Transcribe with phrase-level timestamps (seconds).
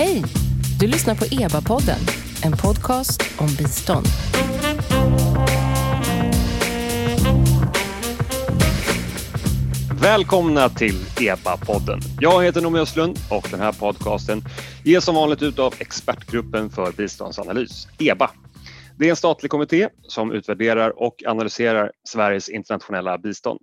[0.00, 0.22] Hej!
[0.78, 1.98] Du lyssnar på EBA-podden,
[2.44, 4.06] en podcast om bistånd.
[10.02, 12.00] Välkomna till EBA-podden.
[12.20, 14.42] Jag heter Noomi Östlund och den här podcasten
[14.84, 18.30] ges som vanligt ut av Expertgruppen för biståndsanalys, EBA.
[18.98, 23.60] Det är en statlig kommitté som utvärderar och analyserar Sveriges internationella bistånd.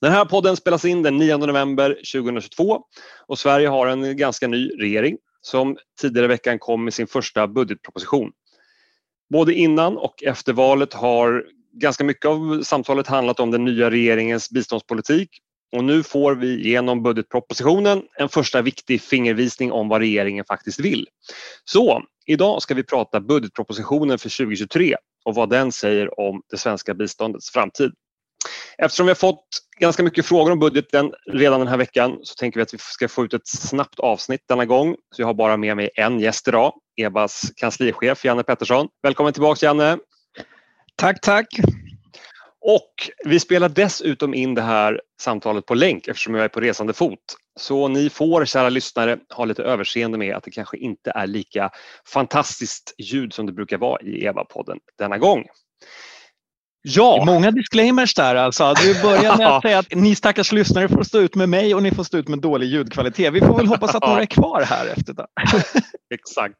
[0.00, 2.82] Den här podden spelas in den 9 november 2022
[3.26, 7.48] och Sverige har en ganska ny regering som tidigare i veckan kom med sin första
[7.48, 8.32] budgetproposition.
[9.30, 14.50] Både innan och efter valet har ganska mycket av samtalet handlat om den nya regeringens
[14.50, 15.30] biståndspolitik
[15.76, 21.06] och nu får vi genom budgetpropositionen en första viktig fingervisning om vad regeringen faktiskt vill.
[21.64, 26.94] Så idag ska vi prata budgetpropositionen för 2023 och vad den säger om det svenska
[26.94, 27.92] biståndets framtid.
[28.82, 29.46] Eftersom vi har fått
[29.78, 33.08] ganska mycket frågor om budgeten redan den här veckan så tänker vi att vi ska
[33.08, 34.96] få ut ett snabbt avsnitt denna gång.
[35.14, 38.88] Så jag har bara med mig en gäst idag, EBAs kanslichef Janne Pettersson.
[39.02, 39.98] Välkommen tillbaka Janne!
[40.96, 41.46] Tack, tack!
[42.60, 42.92] Och
[43.24, 47.18] vi spelar dessutom in det här samtalet på länk eftersom jag är på resande fot.
[47.60, 51.70] Så ni får, kära lyssnare, ha lite överseende med att det kanske inte är lika
[52.12, 55.44] fantastiskt ljud som det brukar vara i EVA-podden denna gång.
[56.82, 57.24] Ja.
[57.26, 58.74] Många disclaimers där alltså.
[58.74, 61.82] Du börjar med att säga att ni stackars lyssnare får stå ut med mig och
[61.82, 63.32] ni får stå ut med dålig ljudkvalitet.
[63.32, 65.26] Vi får väl hoppas att några är kvar här efter det.
[66.14, 66.54] Exakt.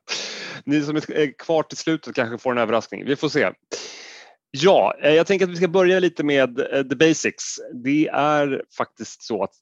[0.64, 3.04] Ni som är kvar till slutet kanske får en överraskning.
[3.04, 3.50] Vi får se.
[4.50, 7.44] Ja, eh, jag tänker att vi ska börja lite med eh, the basics.
[7.84, 9.52] Det är faktiskt så att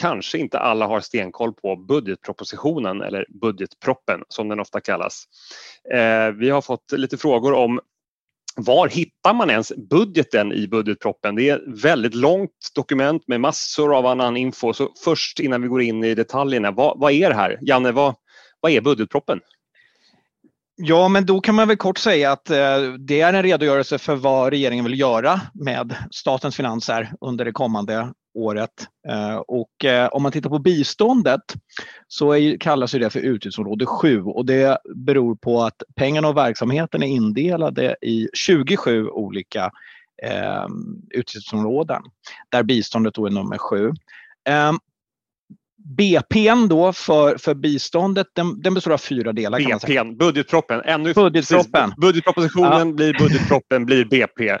[0.00, 5.24] kanske inte alla har stenkoll på budgetpropositionen eller budgetproppen som den ofta kallas.
[5.94, 7.80] Eh, vi har fått lite frågor om
[8.56, 11.34] var hittar man ens budgeten i budgetproppen?
[11.34, 14.72] Det är ett väldigt långt dokument med massor av annan info.
[14.72, 17.58] Så först innan vi går in i detaljerna, vad, vad är det här?
[17.62, 18.14] Janne, vad,
[18.60, 19.40] vad är budgetproppen?
[20.76, 22.56] Ja, men då kan man väl kort säga att eh,
[22.98, 28.12] det är en redogörelse för vad regeringen vill göra med statens finanser under det kommande
[28.36, 28.70] året.
[29.08, 31.40] Eh, och eh, om man tittar på biståndet
[32.08, 37.02] så är, kallas det för utgiftsområde 7 och det beror på att pengarna och verksamheten
[37.02, 39.70] är indelade i 27 olika
[40.22, 40.66] eh,
[41.10, 42.02] utgiftsområden
[42.48, 43.92] där biståndet då är nummer 7.
[45.86, 49.58] BPn då för, för biståndet, den, den består av fyra delar.
[49.58, 50.04] BPn, kan man säga.
[50.04, 50.80] budgetproppen.
[50.84, 51.70] Ännu, budgetproppen.
[51.72, 52.94] Precis, budgetpropositionen ja.
[52.94, 54.58] blir budgetproppen blir BP.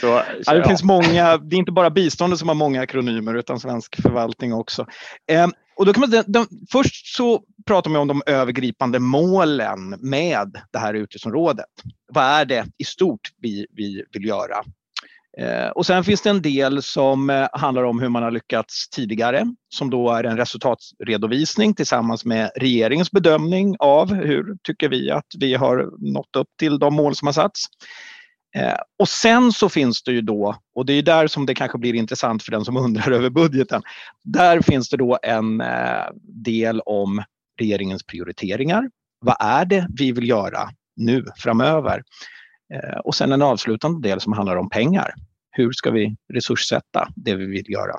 [0.00, 0.68] Så, ja, det ja.
[0.68, 4.86] finns många, det är inte bara biståndet som har många akronymer utan svensk förvaltning också.
[5.30, 9.88] Ehm, och då kan man, de, de, först så pratar man om de övergripande målen
[10.00, 11.66] med det här utgiftsområdet.
[12.12, 14.64] Vad är det i stort vi, vi vill göra?
[15.40, 18.88] Eh, och sen finns det en del som eh, handlar om hur man har lyckats
[18.88, 25.26] tidigare, som då är en resultatredovisning tillsammans med regeringens bedömning av hur tycker vi att
[25.38, 27.64] vi har nått upp till de mål som har satts.
[28.56, 31.78] Eh, och sen så finns det ju då, och det är där som det kanske
[31.78, 33.82] blir intressant för den som undrar över budgeten,
[34.24, 35.62] där finns det då en
[36.44, 37.22] del om
[37.60, 38.90] regeringens prioriteringar.
[39.20, 42.02] Vad är det vi vill göra nu framöver?
[42.74, 45.14] Eh, och sen en avslutande del som handlar om pengar
[45.56, 47.94] hur ska vi resurssätta det vi vill göra?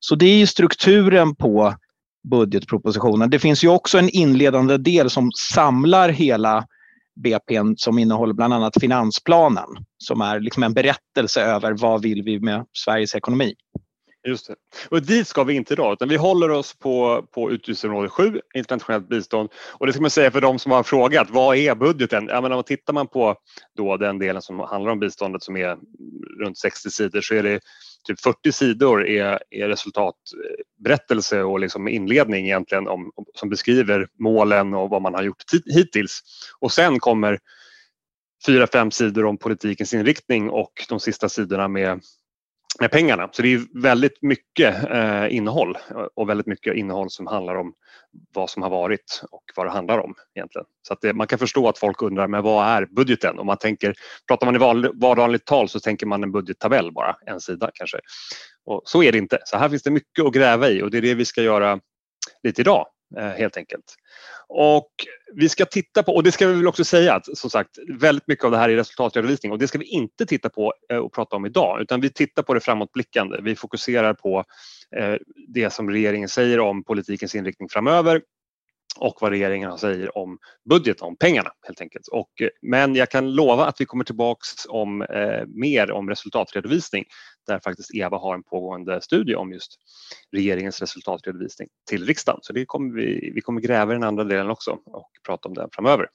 [0.00, 1.74] Så det är strukturen på
[2.28, 3.30] budgetpropositionen.
[3.30, 6.66] Det finns ju också en inledande del som samlar hela
[7.16, 9.68] BPn som innehåller bland annat finansplanen
[9.98, 13.54] som är liksom en berättelse över vad vill vi med Sveriges ekonomi.
[14.26, 14.54] Just det.
[14.88, 19.08] Och dit ska vi inte idag utan vi håller oss på, på utgiftsområde 7, internationellt
[19.08, 19.50] bistånd.
[19.72, 22.26] Och det ska man säga för de som har frågat, vad är budgeten?
[22.28, 23.36] Ja, men om tittar man på
[23.76, 25.78] då den delen som handlar om biståndet som är
[26.40, 27.60] runt 60 sidor så är det
[28.04, 34.90] typ 40 sidor är, är resultatberättelse och liksom inledning egentligen om, som beskriver målen och
[34.90, 36.20] vad man har gjort hittills.
[36.60, 37.38] Och sen kommer
[38.46, 42.00] fyra, fem sidor om politikens inriktning och de sista sidorna med
[42.80, 43.28] med pengarna.
[43.32, 47.74] Så det är väldigt mycket eh, innehåll eh, och väldigt mycket innehåll som handlar om
[48.34, 50.66] vad som har varit och vad det handlar om egentligen.
[50.86, 53.38] Så att det, man kan förstå att folk undrar, men vad är budgeten?
[53.38, 53.94] Om man tänker,
[54.28, 57.98] pratar man i vardagligt tal så tänker man en budgettabell bara, en sida kanske.
[58.66, 59.38] Och så är det inte.
[59.44, 61.80] Så här finns det mycket att gräva i och det är det vi ska göra
[62.42, 63.84] lite idag Eh, helt enkelt.
[64.48, 64.90] Och
[65.34, 68.28] vi ska titta på, och det ska vi väl också säga att som sagt väldigt
[68.28, 71.12] mycket av det här är resultatredovisning och det ska vi inte titta på eh, och
[71.12, 73.38] prata om idag utan vi tittar på det framåtblickande.
[73.42, 74.44] Vi fokuserar på
[74.96, 75.14] eh,
[75.48, 78.20] det som regeringen säger om politikens inriktning framöver
[78.98, 80.38] och vad regeringen säger om
[80.68, 82.08] budgeten, om pengarna helt enkelt.
[82.08, 87.04] Och, eh, men jag kan lova att vi kommer tillbaks om eh, mer om resultatredovisning
[87.46, 89.72] där faktiskt Eva har en pågående studie om just
[90.32, 92.38] regeringens resultatredovisning till riksdagen.
[92.42, 95.54] Så det kommer vi, vi kommer gräva i den andra delen också och prata om
[95.54, 96.06] den framöver.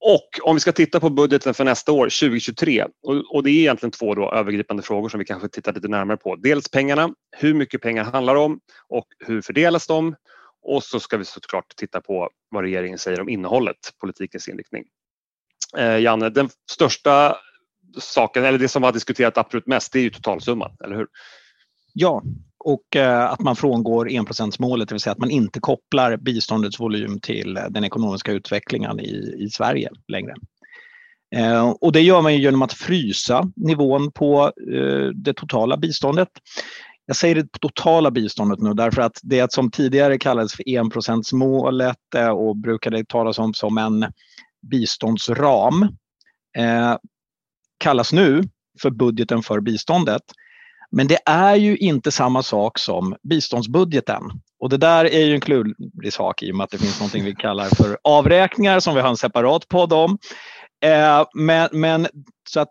[0.00, 3.54] Och om vi ska titta på budgeten för nästa år, 2023, och, och, det är
[3.54, 6.36] egentligen två då övergripande frågor som vi kanske tittar lite närmare på.
[6.36, 10.14] Dels pengarna, hur mycket pengar handlar det om och hur fördelas de?
[10.62, 14.84] Och så ska vi såklart titta på vad regeringen säger om innehållet, politikens inriktning.
[15.76, 17.36] Eh, Janne, den största
[17.98, 21.06] saken, eller det som har diskuterats absolut mest, det är ju totalsumman, eller hur?
[21.92, 22.22] Ja,
[22.64, 27.20] och eh, att man frångår enprocentsmålet, det vill säga att man inte kopplar biståndets volym
[27.20, 30.34] till eh, den ekonomiska utvecklingen i, i Sverige längre.
[31.36, 36.28] Eh, och det gör man genom att frysa nivån på eh, det totala biståndet.
[37.06, 42.28] Jag säger det totala biståndet nu därför att det som tidigare kallades för enprocentsmålet eh,
[42.28, 44.12] och brukade talas om som en
[44.62, 45.82] biståndsram
[46.58, 46.96] eh,
[47.78, 48.42] kallas nu
[48.82, 50.22] för budgeten för biståndet.
[50.90, 54.22] Men det är ju inte samma sak som biståndsbudgeten.
[54.60, 57.14] Och det där är ju en klurig sak i och med att det finns något
[57.14, 60.18] vi kallar för avräkningar som vi har en separat podd om.
[60.84, 62.06] Eh, men, men
[62.48, 62.70] så att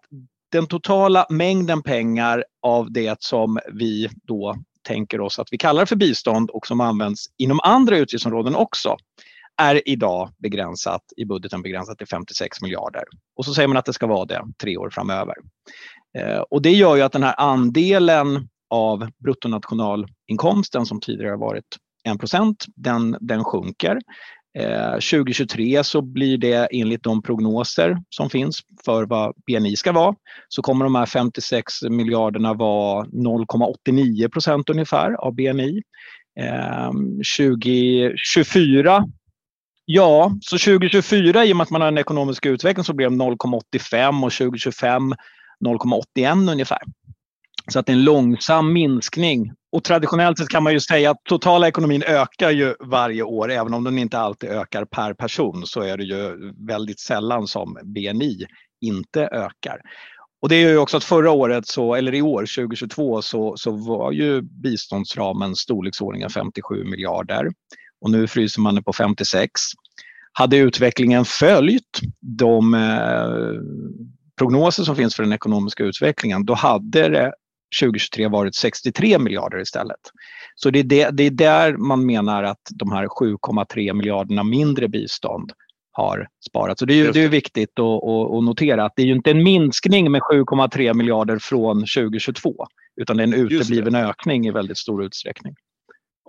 [0.51, 4.55] den totala mängden pengar av det som vi då
[4.87, 8.97] tänker oss att vi kallar för bistånd och som används inom andra utgiftsområden också
[9.61, 13.03] är idag begränsat i budgeten begränsat till 56 miljarder.
[13.35, 15.35] Och så säger man att det ska vara det tre år framöver.
[16.17, 21.77] Eh, och det gör ju att den här andelen av bruttonationalinkomsten som tidigare har varit
[22.03, 23.99] 1 den, den sjunker.
[24.57, 30.15] Eh, 2023 så blir det enligt de prognoser som finns för vad BNI ska vara
[30.47, 35.81] så kommer de här 56 miljarderna vara 0,89 procent ungefär av BNI.
[37.37, 39.03] 2024 ehm,
[39.91, 43.21] Ja, så 2024 i och med att man har en ekonomisk utveckling så blir de
[43.21, 45.13] 0,85 och 2025
[45.65, 46.79] 0,81 ungefär.
[47.69, 49.51] Så att det är en långsam minskning.
[49.71, 53.51] Och traditionellt sett kan man ju säga att totala ekonomin ökar ju varje år.
[53.51, 57.77] Även om den inte alltid ökar per person så är det ju väldigt sällan som
[57.83, 58.45] BNI
[58.81, 59.81] inte ökar.
[60.41, 63.71] Och det är ju också att förra året, så, eller i år 2022, så, så
[63.71, 67.51] var ju biståndsramen storleksordningen 57 miljarder.
[68.01, 69.51] Och nu fryser man det på 56.
[70.33, 73.61] Hade utvecklingen följt de eh,
[74.37, 77.33] prognoser som finns för den ekonomiska utvecklingen, då hade det
[77.81, 79.99] 2023 varit 63 miljarder istället.
[80.55, 84.87] Så det är, det, det är där man menar att de här 7,3 miljarderna mindre
[84.87, 85.51] bistånd
[85.91, 86.79] har sparats.
[86.79, 89.43] Så det är, det är viktigt att, att, notera att det är ju inte en
[89.43, 92.67] minskning med 7,3 miljarder från 2022
[93.01, 95.55] utan det är en utebliven ökning i väldigt stor utsträckning.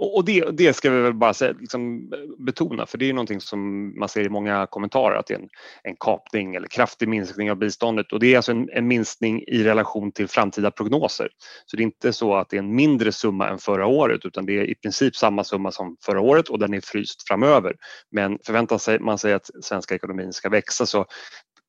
[0.03, 3.93] Och det, det ska vi väl bara säga, liksom, betona, för det är någonting som
[3.99, 5.49] man ser i många kommentarer att det är en,
[5.83, 9.65] en kapning eller kraftig minskning av biståndet och det är alltså en, en, minskning i
[9.65, 11.29] relation till framtida prognoser.
[11.67, 14.47] Så det är inte så att det är en mindre summa än förra året utan
[14.47, 17.77] det är i princip samma summa som förra året och den är fryst framöver.
[18.11, 21.07] Men förväntar sig man sig att svenska ekonomin ska växa så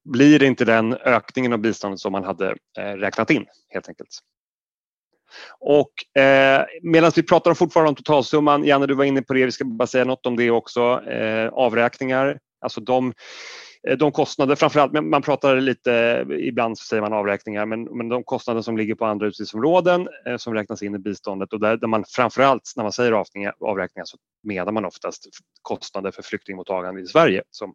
[0.10, 4.10] blir det inte den ökningen av biståndet som man hade eh, räknat in helt enkelt.
[5.60, 9.52] Och eh, medan vi pratar fortfarande om totalsumman, Janne du var inne på det, vi
[9.52, 13.14] ska bara säga något om det också, eh, avräkningar, alltså de
[13.88, 18.24] eh, de kostnader, framförallt, man pratar lite, ibland så säger man avräkningar, men, men de
[18.24, 21.88] kostnader som ligger på andra utgiftsområden eh, som räknas in i biståndet och där, där
[21.88, 25.28] man framförallt när man säger avräkningar, avräkningar så menar man oftast
[25.62, 27.74] kostnader för flyktingmottagande i Sverige som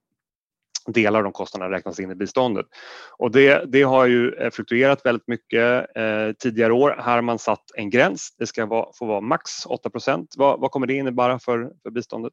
[0.92, 2.66] delar av de kostnaderna räknas in i biståndet.
[3.18, 6.96] Och det, det har ju eh, fluktuerat väldigt mycket eh, tidigare år.
[6.98, 8.34] Här har man satt en gräns.
[8.38, 9.90] Det ska vara, få vara max 8
[10.36, 12.32] vad, vad kommer det innebära för, för biståndet?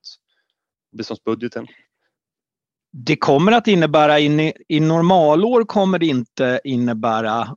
[0.98, 1.68] Biståndsbudgeten?
[2.96, 7.48] Det kommer att innebära, i, i normalår kommer det inte innebära eh,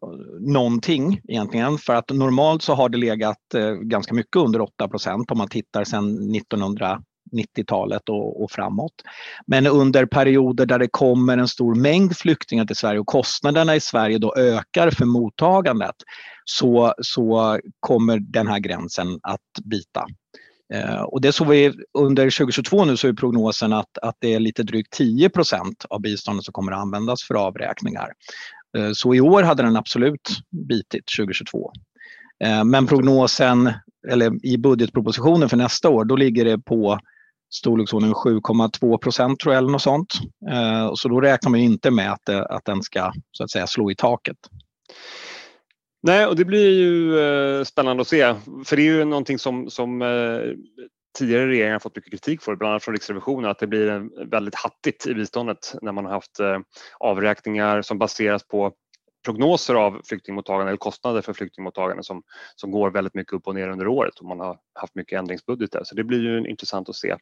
[0.41, 5.31] någonting egentligen för att normalt så har det legat eh, ganska mycket under 8 procent
[5.31, 8.92] om man tittar sedan 1900 90-talet och, och, framåt.
[9.47, 13.80] Men under perioder där det kommer en stor mängd flyktingar till Sverige och kostnaderna i
[13.80, 15.97] Sverige då ökar för mottagandet
[16.45, 20.06] så, så kommer den här gränsen att bita.
[20.75, 24.40] Eh, och det såg vi under 2022 nu så är prognosen att, att det är
[24.40, 28.09] lite drygt 10% av biståndet som kommer att användas för avräkningar.
[28.78, 30.28] Eh, så i år hade den absolut
[30.68, 31.73] bitit 2022.
[32.45, 33.73] Eh, men prognosen,
[34.09, 36.99] eller i budgetpropositionen för nästa år, då ligger det på
[37.50, 40.15] storleksordningen 7,2 procent tror jag eller något sånt.
[40.50, 43.67] Eh, så då räknar man inte med att, eh, att den ska så att säga
[43.67, 44.37] slå i taket.
[46.03, 48.35] Nej, och det blir ju eh, spännande att se.
[48.65, 50.03] För det är ju någonting som, som
[51.19, 55.07] tidigare regeringar fått mycket kritik för, bland annat från Riksrevisionen, att det blir väldigt hattigt
[55.07, 56.41] i biståndet när man har haft
[56.99, 58.73] avräkningar som baseras på
[59.26, 62.23] prognoser av flyktingmottagande eller kostnader för flyktingmottagande som,
[62.56, 65.85] som går väldigt mycket upp och ner under året och man har haft mycket ändringsbudgetar.
[65.85, 67.16] Så det blir ju intressant att se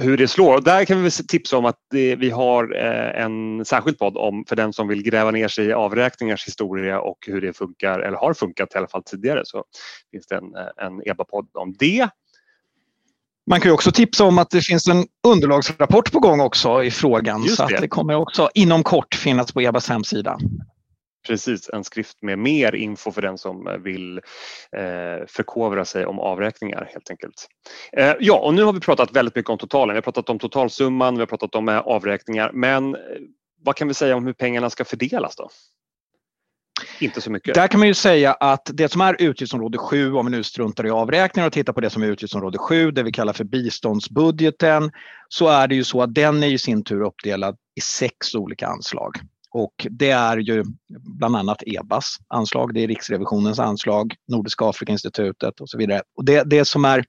[0.00, 0.54] hur det slår.
[0.54, 4.44] Och där kan vi tipsa om att det, vi har eh, en särskild podd om
[4.48, 8.16] för den som vill gräva ner sig i avräkningars historia och hur det funkar eller
[8.16, 9.64] har funkat i alla fall tidigare så
[10.10, 12.08] finns det en, en EBA-podd om det.
[13.46, 16.90] Man kan ju också tipsa om att det finns en underlagsrapport på gång också i
[16.90, 17.44] frågan.
[17.44, 17.80] Just så det.
[17.80, 20.38] det kommer också inom kort finnas på EBAs hemsida.
[21.26, 24.18] Precis, en skrift med mer info för den som eh, vill
[24.76, 27.48] eh, förkovra sig om avräkningar helt enkelt.
[27.92, 29.94] Eh, ja, och nu har vi pratat väldigt mycket om totalen.
[29.94, 33.00] Vi har pratat om totalsumman, vi har pratat om eh, avräkningar, men eh,
[33.62, 35.50] vad kan vi säga om hur pengarna ska fördelas då?
[37.00, 37.54] Inte så mycket.
[37.54, 40.86] Där kan man ju säga att det som är utgiftsområde 7, om vi nu struntar
[40.86, 44.92] i avräkningar och tittar på det som är utgiftsområde 7, det vi kallar för biståndsbudgeten,
[45.28, 48.66] så är det ju så att den är i sin tur uppdelad i sex olika
[48.66, 49.16] anslag.
[49.52, 50.64] Och det är ju
[51.18, 56.02] bland annat EBAs anslag, det är Riksrevisionens anslag, Nordiska Afrikainstitutet och så vidare.
[56.16, 57.04] Och det, det som är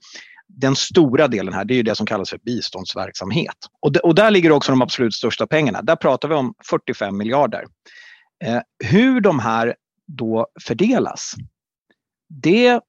[0.48, 3.56] den stora delen här, det är ju det som kallas för biståndsverksamhet.
[3.82, 5.82] Och, det, och där ligger också de absolut största pengarna.
[5.82, 7.66] Där pratar vi om 45 miljarder.
[8.44, 9.76] Eh, hur de här
[10.08, 11.34] då fördelas,
[12.30, 12.82] det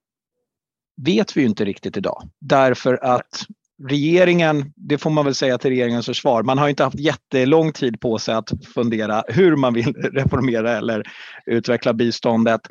[1.01, 2.29] vet vi ju inte riktigt idag.
[2.41, 3.45] Därför att
[3.83, 7.99] regeringen, det får man väl säga till regeringens försvar, man har inte haft jättelång tid
[7.99, 11.03] på sig att fundera hur man vill reformera eller
[11.45, 12.61] utveckla biståndet.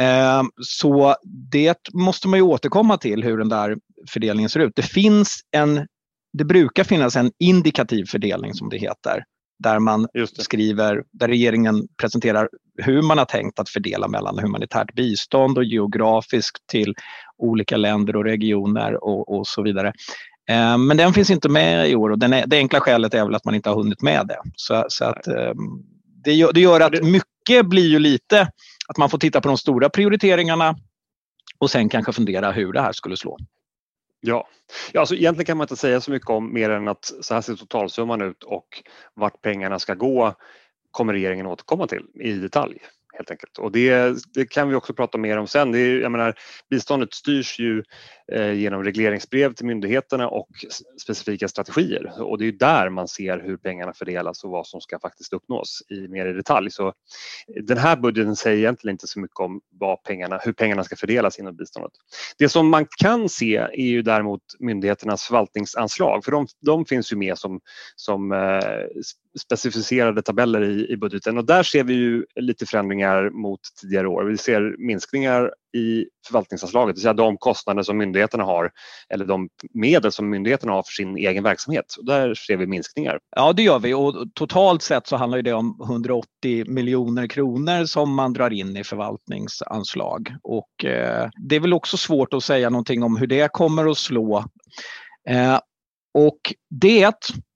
[0.00, 1.16] Ehm, så
[1.50, 3.76] det måste man ju återkomma till hur den där
[4.10, 4.72] fördelningen ser ut.
[4.76, 5.86] Det finns en,
[6.32, 9.24] det brukar finnas en indikativ fördelning som det heter,
[9.58, 10.08] där man
[10.38, 16.66] skriver, där regeringen presenterar hur man har tänkt att fördela mellan humanitärt bistånd och geografiskt
[16.66, 16.94] till
[17.38, 19.92] olika länder och regioner och, och så vidare.
[20.52, 23.34] Eh, men den finns inte med i år och den det enkla skälet är väl
[23.34, 24.40] att man inte har hunnit med det.
[24.56, 25.56] Så, så att, ehm,
[26.24, 28.48] det, gör, det gör att mycket blir ju lite
[28.86, 30.76] att man får titta på de stora prioriteringarna
[31.58, 33.38] och sen kanske fundera hur det här skulle slå.
[34.20, 34.48] Ja,
[34.92, 37.40] ja alltså egentligen kan man inte säga så mycket om mer än att så här
[37.40, 38.66] ser totalsumman ut och
[39.14, 40.34] vart pengarna ska gå
[40.90, 42.78] kommer regeringen återkomma till i detalj
[43.12, 43.58] helt enkelt.
[43.58, 45.72] Och det, det, kan vi också prata mer om sen.
[45.72, 46.34] Det är, jag menar,
[46.70, 47.82] biståndet styrs ju
[48.34, 50.48] Eh, genom regleringsbrev till myndigheterna och
[51.02, 54.98] specifika strategier och det är där man ser hur pengarna fördelas och vad som ska
[54.98, 56.70] faktiskt uppnås i mer i detalj.
[56.70, 56.92] Så eh,
[57.62, 61.38] den här budgeten säger egentligen inte så mycket om vad pengarna, hur pengarna ska fördelas
[61.38, 61.92] inom biståndet.
[62.38, 67.16] Det som man kan se är ju däremot myndigheternas förvaltningsanslag för de, de finns ju
[67.16, 67.60] med som,
[67.96, 68.58] som eh,
[69.40, 74.24] specificerade tabeller i, i budgeten och där ser vi ju lite förändringar mot tidigare år.
[74.24, 78.70] Vi ser minskningar i förvaltningsanslaget, det vill säga de kostnader som myndigheterna har
[79.08, 81.94] eller de medel som myndigheterna har för sin egen verksamhet.
[81.98, 83.18] Och där ser vi minskningar.
[83.36, 86.24] Ja, det gör vi och totalt sett så handlar det om 180
[86.66, 92.34] miljoner kronor som man drar in i förvaltningsanslag och eh, det är väl också svårt
[92.34, 94.44] att säga någonting om hur det kommer att slå.
[95.28, 95.58] Eh,
[96.14, 96.38] och
[96.70, 97.14] det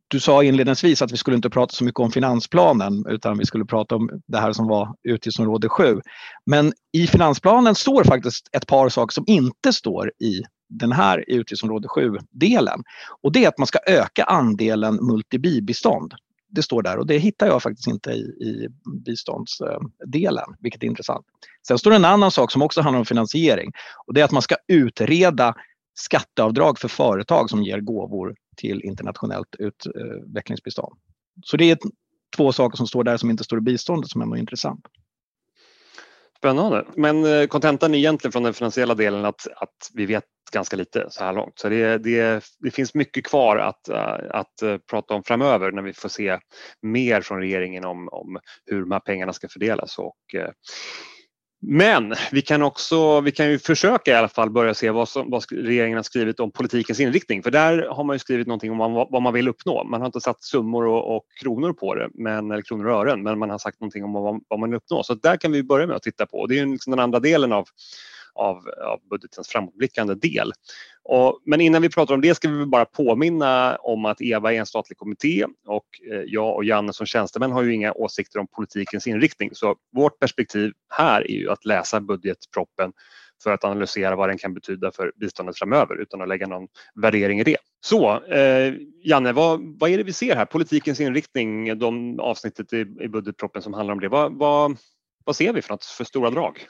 [0.09, 3.65] du sa inledningsvis att vi skulle inte prata så mycket om finansplanen utan vi skulle
[3.65, 6.01] prata om det här som var utgiftsområde 7.
[6.47, 11.89] Men i finansplanen står faktiskt ett par saker som inte står i den här utgiftsområde
[11.89, 12.83] 7-delen.
[13.23, 16.15] Och det är att man ska öka andelen multibibistånd.
[16.49, 18.69] Det står där och det hittar jag faktiskt inte i, i
[19.05, 21.27] biståndsdelen, vilket är intressant.
[21.69, 23.73] Sen står det en annan sak som också handlar om finansiering
[24.07, 25.55] och det är att man ska utreda
[25.95, 30.97] skatteavdrag för företag som ger gåvor till internationellt utvecklingsbistånd.
[31.45, 31.79] Så det är
[32.37, 34.87] två saker som står där som inte står i biståndet som är intressant.
[36.47, 36.85] Spännande.
[36.97, 41.07] Men eh, kontentan är egentligen från den finansiella delen att, att vi vet ganska lite
[41.11, 41.59] så här långt.
[41.59, 45.83] Så det, det, det finns mycket kvar att, eh, att eh, prata om framöver när
[45.83, 46.39] vi får se
[46.83, 50.17] mer från regeringen om, om hur de här pengarna ska fördelas och
[51.69, 55.31] men vi kan också, vi kan ju försöka i alla fall börja se vad, som,
[55.31, 58.79] vad regeringen har skrivit om politikens inriktning för där har man ju skrivit någonting om
[58.79, 59.85] vad, vad man vill uppnå.
[59.85, 63.23] Man har inte satt summor och, och, kronor på det, men, eller kronor och ören,
[63.23, 65.03] men man har sagt någonting om vad, vad man vill uppnå.
[65.03, 66.47] Så där kan vi börja med att titta på.
[66.47, 67.69] Det är liksom den andra delen av,
[68.37, 70.53] av, av budgetens framåtblickande del.
[71.05, 74.59] Och, men innan vi pratar om det ska vi bara påminna om att EVA är
[74.59, 78.47] en statlig kommitté och eh, jag och Janne som tjänstemän har ju inga åsikter om
[78.47, 79.51] politikens inriktning.
[79.53, 82.93] Så vårt perspektiv här är ju att läsa budgetproppen
[83.43, 87.41] för att analysera vad den kan betyda för biståndet framöver utan att lägga någon värdering
[87.41, 87.57] i det.
[87.81, 90.45] Så eh, Janne, vad, vad är det vi ser här?
[90.45, 94.09] Politikens inriktning, de avsnittet i, i budgetproppen som handlar om det.
[94.09, 94.77] Vad, vad,
[95.25, 96.67] vad ser vi för något för stora drag?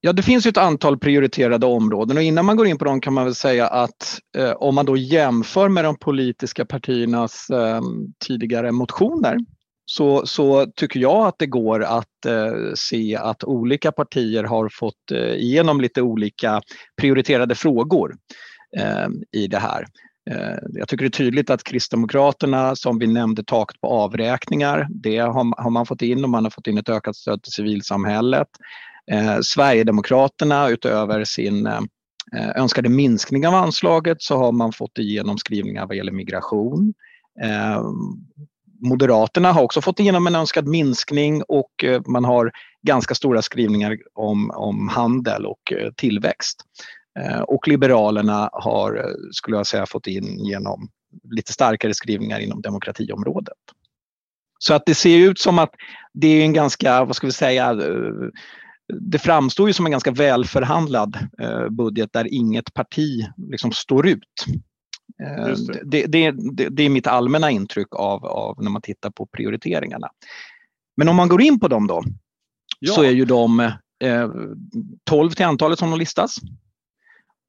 [0.00, 3.00] Ja, det finns ju ett antal prioriterade områden och innan man går in på dem
[3.00, 7.80] kan man väl säga att eh, om man då jämför med de politiska partiernas eh,
[8.26, 9.38] tidigare motioner
[9.90, 15.10] så, så, tycker jag att det går att eh, se att olika partier har fått
[15.12, 16.60] eh, igenom lite olika
[17.00, 18.16] prioriterade frågor
[18.78, 19.86] eh, i det här.
[20.30, 25.18] Eh, jag tycker det är tydligt att Kristdemokraterna, som vi nämnde, taket på avräkningar, det
[25.18, 28.48] har, har man fått in och man har fått in ett ökat stöd till civilsamhället.
[29.10, 31.80] Eh, Sverigedemokraterna utöver sin eh,
[32.56, 36.94] önskade minskning av anslaget så har man fått igenom skrivningar vad gäller migration.
[37.42, 37.82] Eh,
[38.80, 43.96] Moderaterna har också fått igenom en önskad minskning och eh, man har ganska stora skrivningar
[44.14, 46.60] om, om handel och eh, tillväxt.
[47.20, 50.88] Eh, och Liberalerna har, eh, skulle jag säga, fått in genom
[51.30, 53.58] lite starkare skrivningar inom demokratiområdet.
[54.58, 55.70] Så att det ser ut som att
[56.12, 58.28] det är en ganska, vad ska vi säga, eh,
[59.00, 61.18] det framstår ju som en ganska välförhandlad
[61.70, 64.44] budget där inget parti liksom står ut.
[65.84, 66.06] Det.
[66.06, 70.08] Det, det, det, är mitt allmänna intryck av, av, när man tittar på prioriteringarna.
[70.96, 72.02] Men om man går in på dem då,
[72.80, 72.92] ja.
[72.92, 73.60] så är ju de
[74.04, 74.30] eh,
[75.04, 76.36] 12 till antalet som de listas.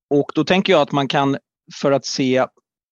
[0.09, 1.37] Och då tänker jag att man kan,
[1.81, 2.45] för att se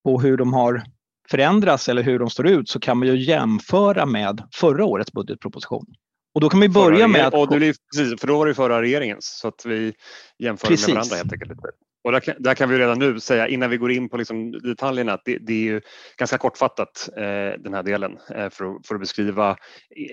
[0.03, 0.83] på hur de har
[1.29, 5.85] förändrats eller hur de står ut, så kan man ju jämföra med förra årets budgetproposition.
[6.37, 7.33] Och då kan vi börja med att...
[7.33, 9.93] Och det, precis, för då var det förra regeringens, så att vi
[10.39, 11.51] jämför med varandra helt enkelt.
[12.03, 14.51] Och där kan, där kan, vi redan nu säga innan vi går in på liksom
[14.51, 15.81] detaljerna att det, det är ju
[16.17, 19.57] ganska kortfattat eh, den här delen eh, för, att, för, att, beskriva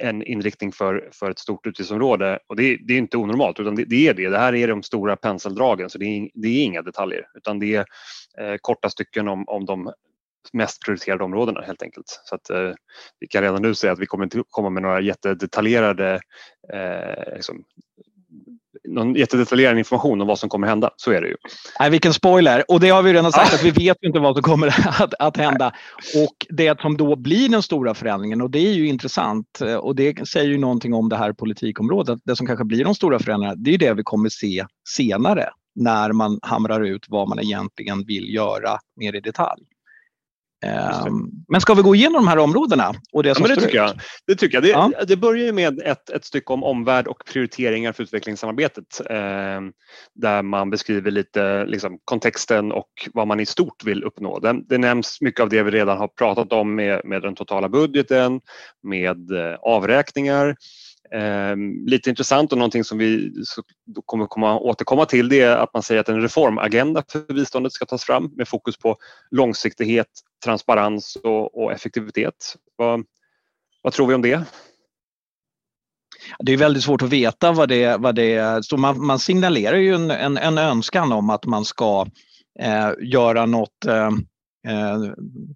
[0.01, 2.39] en inriktning för, för ett stort utgiftsområde.
[2.47, 4.29] Och det, det är inte onormalt utan det, det, är det.
[4.29, 7.75] Det här är de stora penseldragen så det är, det är inga detaljer utan det
[7.75, 7.85] är
[8.41, 9.93] eh, korta stycken om, om de
[10.53, 12.21] mest prioriterade områdena helt enkelt.
[12.25, 12.73] Så att, eh,
[13.21, 16.21] vi kan redan nu säga att vi kommer inte komma med några jättedetaljerade
[16.73, 17.65] eh, liksom,
[18.89, 20.91] någon jättedetaljerad information om vad som kommer hända.
[20.97, 21.37] Så är det ju.
[21.81, 22.65] Nej, vilken spoiler!
[22.69, 23.55] Och det har vi redan sagt ah.
[23.55, 24.67] att vi vet inte vad som kommer
[25.03, 25.73] att, att hända.
[26.17, 30.29] Och det som då blir den stora förändringen och det är ju intressant och det
[30.29, 32.19] säger ju någonting om det här politikområdet.
[32.25, 36.13] Det som kanske blir de stora förändringarna, det är det vi kommer se senare när
[36.13, 39.63] man hamrar ut vad man egentligen vill göra mer i detalj.
[40.65, 42.95] Ehm, men ska vi gå igenom de här områdena?
[43.13, 44.01] Och det, som ja, det, tycker jag.
[44.27, 44.63] det tycker jag.
[44.63, 45.05] Det, ja.
[45.09, 49.61] det börjar med ett, ett stycke om omvärld och prioriteringar för utvecklingssamarbetet eh,
[50.15, 54.39] där man beskriver lite liksom, kontexten och vad man i stort vill uppnå.
[54.39, 57.69] Det, det nämns mycket av det vi redan har pratat om med, med den totala
[57.69, 58.41] budgeten,
[58.83, 60.57] med eh, avräkningar
[61.13, 63.33] Eh, lite intressant och någonting som vi
[64.07, 67.87] kommer komma, återkomma till det är att man säger att en reformagenda för biståndet ska
[67.87, 68.97] tas fram med fokus på
[69.31, 70.07] långsiktighet,
[70.45, 72.57] transparens och, och effektivitet.
[72.77, 73.05] Vad,
[73.83, 74.45] vad tror vi om det?
[76.39, 78.63] Det är väldigt svårt att veta vad det, vad det är.
[78.63, 82.07] Så man, man signalerar ju en, en, en, önskan om att man ska
[82.61, 84.11] eh, göra något eh,
[84.69, 84.99] eh,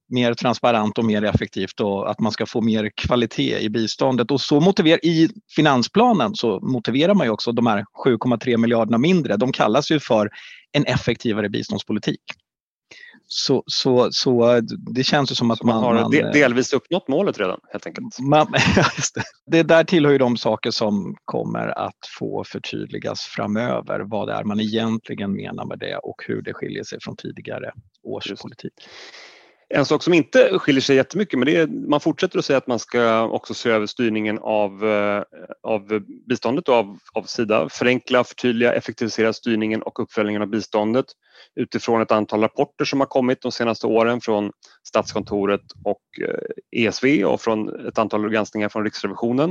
[0.09, 4.31] mer transparent och mer effektivt och att man ska få mer kvalitet i biståndet.
[4.31, 9.37] Och så motiverar, i finansplanen så motiverar man ju också de här 7,3 miljarderna mindre.
[9.37, 10.31] De kallas ju för
[10.73, 12.21] en effektivare biståndspolitik.
[13.31, 14.61] Så, så, så
[14.95, 18.19] det känns ju som att man, man har man, delvis uppnått målet redan helt enkelt.
[18.21, 18.47] Man,
[19.47, 19.63] det.
[19.63, 24.01] där tillhör ju de saker som kommer att få förtydligas framöver.
[24.01, 27.73] Vad det är man egentligen menar med det och hur det skiljer sig från tidigare
[28.03, 28.73] års politik.
[29.75, 32.67] En sak som inte skiljer sig jättemycket, men det är man fortsätter att säga att
[32.67, 35.23] man ska också se över styrningen av, eh,
[35.63, 37.69] av biståndet och av, av Sida.
[37.69, 41.07] Förenkla, förtydliga, effektivisera styrningen och uppföljningen av biståndet
[41.57, 44.51] utifrån ett antal rapporter som har kommit de senaste åren från
[44.89, 49.51] Statskontoret och eh, ESV och från ett antal granskningar från Riksrevisionen.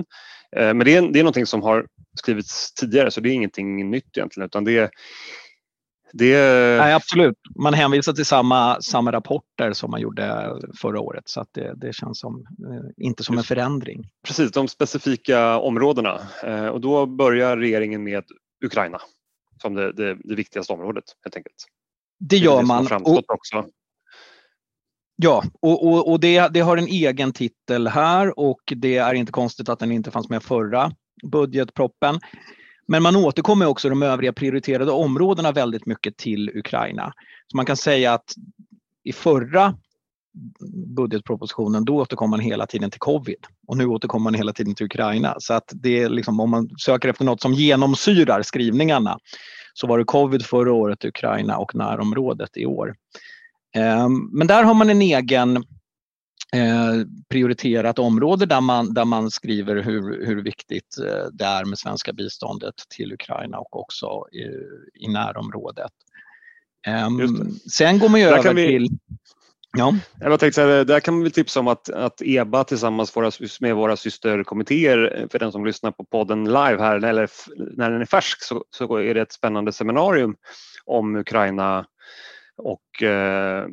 [0.55, 1.87] Eh, men det är, det är någonting som har
[2.19, 4.89] skrivits tidigare så det är ingenting nytt egentligen utan det är
[6.13, 6.37] det...
[6.77, 7.35] Nej, absolut.
[7.55, 11.93] Man hänvisar till samma, samma rapporter som man gjorde förra året så att det, det
[11.93, 14.09] känns som, eh, inte som en förändring.
[14.27, 16.19] Precis, de specifika områdena.
[16.43, 18.23] Eh, och då börjar regeringen med
[18.65, 19.01] Ukraina
[19.61, 21.55] som det, det, det viktigaste området helt enkelt.
[22.19, 22.87] Det gör det man.
[23.03, 23.65] Och, också.
[25.15, 29.31] Ja, och, och, och det, det har en egen titel här och det är inte
[29.31, 30.91] konstigt att den inte fanns med förra
[31.23, 32.19] budgetproppen.
[32.87, 37.13] Men man återkommer också de övriga prioriterade områdena väldigt mycket till Ukraina.
[37.51, 38.33] Så man kan säga att
[39.03, 39.75] i förra
[40.95, 44.85] budgetpropositionen, då återkom man hela tiden till covid och nu återkommer man hela tiden till
[44.85, 45.35] Ukraina.
[45.39, 49.19] Så att det är liksom, om man söker efter något som genomsyrar skrivningarna
[49.73, 52.95] så var det covid förra året, Ukraina och närområdet i år.
[53.75, 55.65] Ehm, men där har man en egen
[56.53, 61.79] eh, prioriterat område där man, där man skriver hur, hur viktigt eh, det är med
[61.79, 64.43] svenska biståndet till Ukraina och också i,
[65.05, 65.91] i närområdet.
[67.07, 68.67] Um, sen går man ju över vi...
[68.67, 68.89] till
[69.77, 69.95] Ja.
[70.19, 73.13] Jag tänkte där kan vi tipsa om att, att EBA tillsammans
[73.59, 77.29] med våra systerkommittéer, för den som lyssnar på podden live här, eller
[77.77, 80.35] när den är färsk, så, så är det ett spännande seminarium
[80.85, 81.85] om Ukraina
[82.57, 83.67] och eh,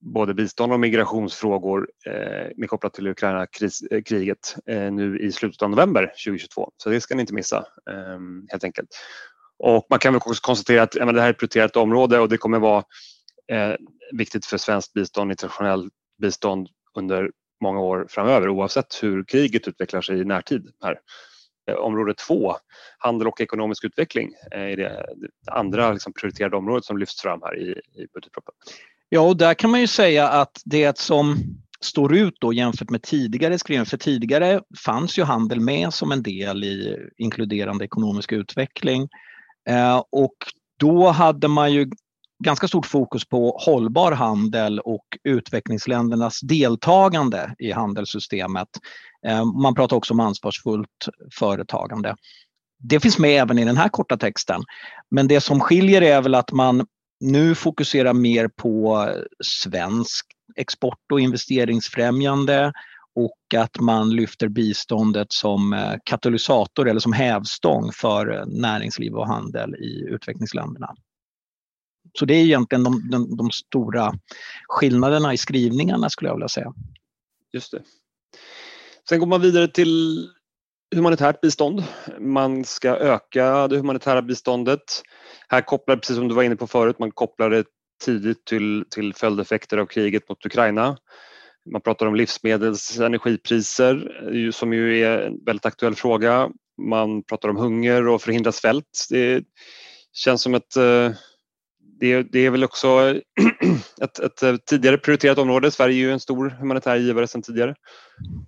[0.00, 5.70] både bistånd och migrationsfrågor eh, med kopplat till Ukraina-kriget eh, eh, nu i slutet av
[5.70, 6.72] november 2022.
[6.76, 7.58] Så det ska ni inte missa
[7.90, 8.18] eh,
[8.50, 8.88] helt enkelt.
[9.58, 12.28] Och man kan väl också konstatera att ja, det här är ett prioriterat område och
[12.28, 12.84] det kommer vara
[13.52, 13.74] eh,
[14.12, 17.30] viktigt för svenskt bistånd, internationellt bistånd under
[17.62, 20.70] många år framöver oavsett hur kriget utvecklar sig i närtid.
[20.82, 21.00] Här.
[21.70, 22.56] Eh, område två,
[22.98, 25.06] handel och ekonomisk utveckling, eh, är det,
[25.44, 28.89] det andra liksom prioriterade området som lyfts fram här i, i budgetpropositionen.
[29.12, 31.38] Ja, och där kan man ju säga att det som
[31.80, 36.22] står ut då jämfört med tidigare skrivningar, för tidigare fanns ju handel med som en
[36.22, 39.08] del i inkluderande ekonomisk utveckling.
[39.68, 40.34] Eh, och
[40.78, 41.90] då hade man ju
[42.44, 48.68] ganska stort fokus på hållbar handel och utvecklingsländernas deltagande i handelssystemet.
[49.26, 52.16] Eh, man pratar också om ansvarsfullt företagande.
[52.78, 54.62] Det finns med även i den här korta texten.
[55.10, 56.86] Men det som skiljer är väl att man
[57.20, 59.08] nu fokuserar mer på
[59.44, 62.72] svensk export och investeringsfrämjande
[63.14, 69.26] och att man lyfter biståndet som eh, katalysator eller som hävstång för eh, näringsliv och
[69.26, 70.94] handel i utvecklingsländerna.
[72.18, 74.12] Så det är egentligen de, de, de stora
[74.68, 76.74] skillnaderna i skrivningarna skulle jag vilja säga.
[77.52, 77.82] Just det.
[79.08, 80.26] Sen går man vidare till
[80.94, 81.84] humanitärt bistånd.
[82.18, 85.02] Man ska öka det humanitära biståndet.
[85.48, 87.64] Här kopplar, precis som du var inne på förut, man kopplar det
[88.04, 90.96] tidigt till, till följdeffekter av kriget mot Ukraina.
[91.72, 96.50] Man pratar om livsmedels och energipriser som ju är en väldigt aktuell fråga.
[96.82, 99.06] Man pratar om hunger och förhindra svält.
[99.10, 99.44] Det
[100.12, 101.10] känns som ett eh,
[102.00, 103.14] det, det är väl också
[104.02, 105.70] ett, ett, eh, tidigare prioriterat område.
[105.70, 107.74] Sverige är ju en stor humanitär givare sedan tidigare.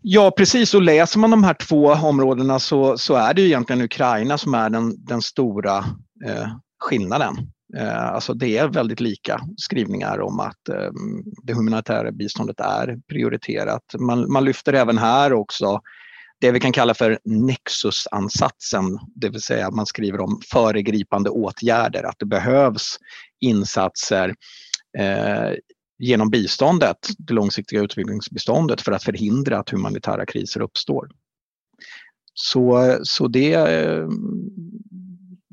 [0.03, 3.83] Ja precis och läser man de här två områdena så, så är det ju egentligen
[3.83, 5.77] Ukraina som är den, den stora
[6.27, 6.47] eh,
[6.81, 7.35] skillnaden.
[7.77, 10.91] Eh, alltså det är väldigt lika skrivningar om att eh,
[11.43, 13.95] det humanitära biståndet är prioriterat.
[13.99, 15.81] Man, man lyfter även här också
[16.43, 22.03] det vi kan kalla för nexusansatsen, det vill säga att man skriver om föregripande åtgärder,
[22.03, 22.99] att det behövs
[23.41, 24.35] insatser
[24.99, 25.51] eh,
[25.99, 31.09] genom biståndet, det långsiktiga utvecklingsbiståndet för att förhindra att humanitära kriser uppstår.
[32.35, 34.09] Så, så det eh,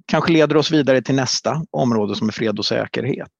[0.09, 3.31] kanske leder oss vidare till nästa område som är fred och säkerhet.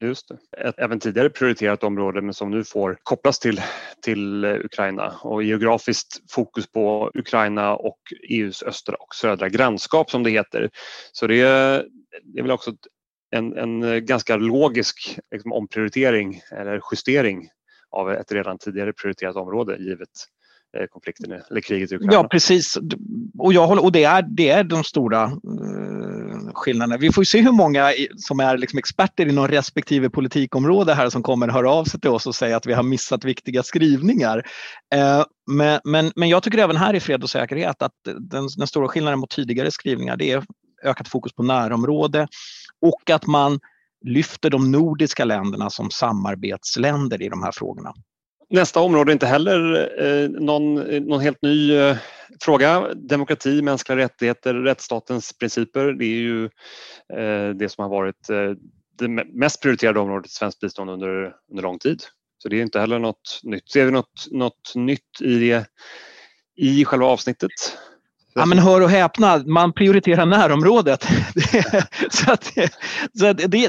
[0.00, 0.68] Just det.
[0.68, 3.60] Ett även tidigare prioriterat område men som nu får kopplas till,
[4.02, 7.98] till Ukraina och geografiskt fokus på Ukraina och
[8.30, 10.70] EUs östra och södra grannskap som det heter.
[11.12, 11.84] Så det är,
[12.22, 12.72] det är väl också
[13.30, 17.48] en, en ganska logisk liksom, omprioritering eller justering
[17.90, 20.08] av ett redan tidigare prioriterat område givet
[20.78, 22.12] Eh, konflikten eller kriget i Ukraina.
[22.12, 22.78] Ja precis
[23.38, 26.96] och, jag håller, och det, är, det är de stora eh, skillnaderna.
[26.96, 31.48] Vi får se hur många som är liksom experter inom respektive politikområde här som kommer
[31.48, 34.46] höra av sig till oss och säga att vi har missat viktiga skrivningar.
[34.94, 38.66] Eh, men, men, men jag tycker även här i fred och säkerhet att den, den
[38.66, 40.44] stora skillnaden mot tidigare skrivningar det är
[40.84, 42.28] ökat fokus på närområde
[42.80, 43.60] och att man
[44.04, 47.94] lyfter de nordiska länderna som samarbetsländer i de här frågorna.
[48.50, 50.74] Nästa område är inte heller eh, någon,
[51.06, 51.96] någon helt ny eh,
[52.42, 52.94] fråga.
[52.94, 55.92] Demokrati, mänskliga rättigheter, rättsstatens principer.
[55.92, 56.44] Det är ju
[57.12, 58.52] eh, det som har varit eh,
[58.98, 62.02] det mest prioriterade området i svenskt bistånd under, under lång tid.
[62.38, 63.70] Så det är inte heller något nytt.
[63.70, 65.66] Ser vi något, något nytt i det
[66.56, 67.50] i själva avsnittet?
[68.34, 71.02] Ja, men hör och häpna, man prioriterar närområdet.
[72.10, 72.52] så att,
[73.18, 73.68] så att det,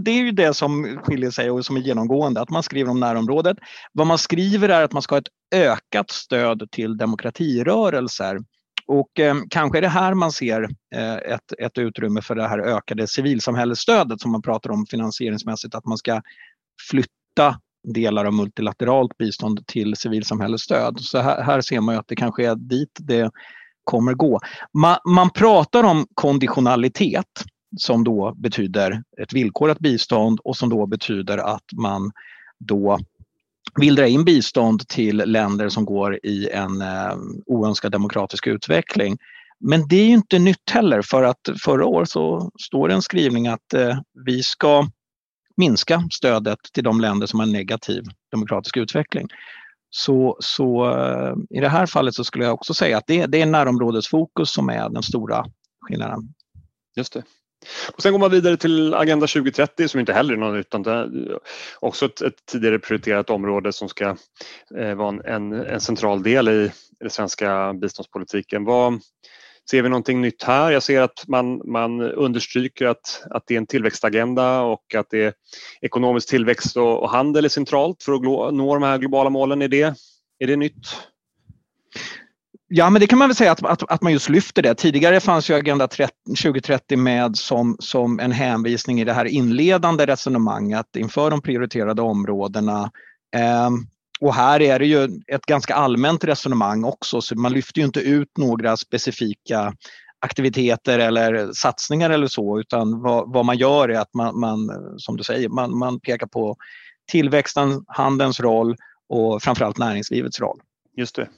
[0.00, 3.00] det, är ju det som skiljer sig och som är genomgående, att man skriver om
[3.00, 3.56] närområdet.
[3.92, 8.38] Vad man skriver är att man ska ha ett ökat stöd till demokratirörelser.
[8.86, 10.62] Och eh, kanske är det här man ser
[10.94, 15.84] eh, ett, ett utrymme för det här ökade civilsamhällesstödet som man pratar om finansieringsmässigt, att
[15.84, 16.22] man ska
[16.90, 17.60] flytta
[17.94, 21.00] delar av multilateralt bistånd till civilsamhällesstöd.
[21.00, 23.30] Så här, här ser man ju att det kanske är dit det
[23.86, 24.40] kommer gå.
[24.72, 27.44] Man, man pratar om konditionalitet
[27.78, 32.12] som då betyder ett villkorat bistånd och som då betyder att man
[32.58, 32.98] då
[33.80, 39.18] vill dra in bistånd till länder som går i en eh, oönskad demokratisk utveckling.
[39.60, 43.46] Men det är inte nytt heller för att förra året så står det en skrivning
[43.46, 44.88] att eh, vi ska
[45.56, 49.28] minska stödet till de länder som har en negativ demokratisk utveckling.
[49.90, 53.42] Så, så eh, i det här fallet så skulle jag också säga att det, det
[53.42, 55.44] är närområdesfokus som är den stora
[55.80, 56.20] skillnaden.
[56.96, 57.22] Just det.
[57.94, 60.90] Och sen går man vidare till Agenda 2030 som inte heller är någon utan det
[60.90, 61.38] är
[61.80, 64.16] också ett, ett, tidigare prioriterat område som ska
[64.78, 68.64] eh, vara en, en, central del i den svenska biståndspolitiken.
[68.64, 69.00] Vad,
[69.70, 70.70] ser vi någonting nytt här?
[70.70, 75.24] Jag ser att man, man understryker att, att det är en tillväxtagenda och att det
[75.24, 75.32] är
[75.80, 79.62] ekonomisk tillväxt och, och handel är centralt för att nå de här globala målen.
[79.62, 79.94] Är det,
[80.38, 80.86] är det nytt?
[82.68, 84.74] Ja, men det kan man väl säga att, att, att man just lyfter det.
[84.74, 90.06] Tidigare fanns ju Agenda 30, 2030 med som, som en hänvisning i det här inledande
[90.06, 92.90] resonemanget inför de prioriterade områdena.
[93.36, 93.70] Eh,
[94.20, 98.00] och här är det ju ett ganska allmänt resonemang också, så man lyfter ju inte
[98.00, 99.74] ut några specifika
[100.20, 105.16] aktiviteter eller satsningar eller så, utan vad, vad man gör är att man, man, som
[105.16, 106.56] du säger, man, man pekar på
[107.10, 108.76] tillväxten, handelns roll
[109.08, 110.60] och framförallt näringslivets roll.
[110.96, 111.28] Just det.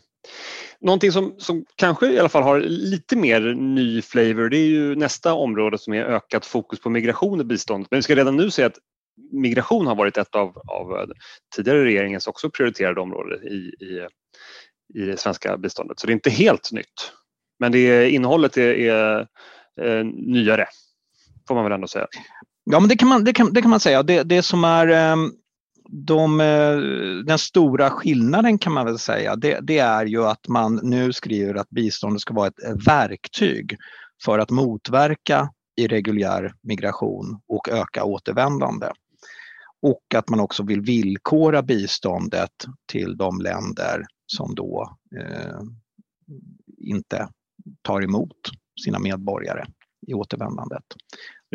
[0.80, 4.94] Någonting som, som kanske i alla fall har lite mer ny flavor det är ju
[4.94, 7.90] nästa område som är ökat fokus på migration i biståndet.
[7.90, 8.78] Men vi ska redan nu säga att
[9.33, 11.07] migration har varit ett av, av eh,
[11.57, 14.07] tidigare regeringens också prioriterade områden i, i,
[14.94, 16.00] i det svenska biståndet.
[16.00, 17.12] Så det är inte helt nytt.
[17.59, 19.26] Men det innehållet är, är,
[19.81, 20.66] är nyare,
[21.48, 22.07] får man väl ändå säga.
[22.64, 24.02] Ja, men det kan man, det kan, det kan man säga.
[24.02, 25.33] Det, det som är ehm,
[25.88, 26.76] de, eh,
[27.26, 31.54] den stora skillnaden kan man väl säga, det, det, är ju att man nu skriver
[31.54, 33.76] att biståndet ska vara ett verktyg
[34.24, 38.87] för att motverka irreguljär migration och öka återvändande.
[39.82, 42.52] Och att man också vill villkora biståndet
[42.86, 45.60] till de länder som då eh,
[46.78, 47.28] inte
[47.82, 48.36] tar emot
[48.84, 49.64] sina medborgare
[50.06, 50.84] i återvändandet.